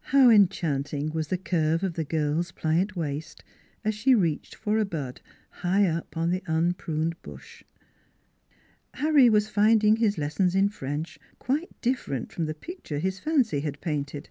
How 0.00 0.30
enchanting 0.30 1.12
was 1.12 1.28
the 1.28 1.36
curve 1.36 1.82
of 1.82 1.92
the 1.92 2.04
girl's 2.04 2.50
pliant 2.50 2.96
waist 2.96 3.44
as 3.84 3.94
she 3.94 4.14
reached 4.14 4.54
for 4.54 4.78
a 4.78 4.86
bud 4.86 5.20
high 5.50 5.84
up 5.86 6.16
on 6.16 6.30
the 6.30 6.42
unpruned 6.46 7.20
bush! 7.20 7.62
Harry 8.94 9.28
was 9.28 9.50
finding 9.50 9.96
his 9.96 10.16
lessons 10.16 10.54
in 10.54 10.70
French 10.70 11.18
quite 11.38 11.78
different 11.82 12.32
from 12.32 12.46
the 12.46 12.54
picture 12.54 13.00
his 13.00 13.20
fancy 13.20 13.60
had 13.60 13.82
painted. 13.82 14.30